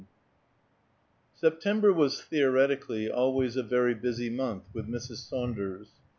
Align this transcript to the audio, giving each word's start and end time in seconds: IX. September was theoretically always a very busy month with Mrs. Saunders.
IX. 0.01 0.07
September 1.41 1.93
was 1.93 2.23
theoretically 2.23 3.07
always 3.07 3.55
a 3.55 3.61
very 3.61 3.93
busy 3.93 4.31
month 4.31 4.63
with 4.73 4.87
Mrs. 4.87 5.29
Saunders. 5.29 5.89